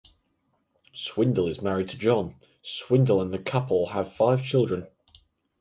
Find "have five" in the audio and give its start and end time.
3.89-4.41